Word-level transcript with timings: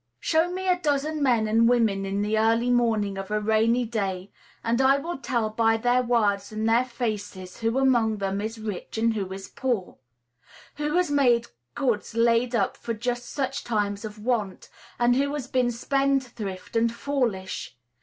Show 0.19 0.51
me 0.51 0.67
a 0.67 0.79
dozen 0.79 1.21
men 1.21 1.47
and 1.47 1.69
women 1.69 2.07
in 2.07 2.23
the 2.23 2.35
early 2.35 2.71
morning 2.71 3.19
of 3.19 3.29
a 3.29 3.39
rainy 3.39 3.85
day, 3.85 4.31
and 4.63 4.81
I 4.81 4.97
will 4.97 5.19
tell 5.19 5.51
by 5.51 5.77
their 5.77 6.01
words 6.01 6.51
and 6.51 6.67
their 6.67 6.85
faces 6.85 7.59
who 7.59 7.77
among 7.77 8.17
them 8.17 8.41
is 8.41 8.57
rich 8.59 8.97
and 8.97 9.13
who 9.13 9.31
is 9.31 9.47
poor, 9.47 9.97
who 10.77 10.95
has 10.95 11.11
much 11.11 11.45
goods 11.75 12.15
laid 12.15 12.55
up 12.55 12.77
for 12.77 12.95
just 12.95 13.29
such 13.29 13.63
times 13.63 14.03
of 14.03 14.17
want, 14.17 14.69
and 14.97 15.15
who 15.15 15.31
has 15.35 15.45
been 15.45 15.69
spend 15.69 16.23
thrift 16.23 16.75
and 16.75 16.91
foolish. 16.91 17.77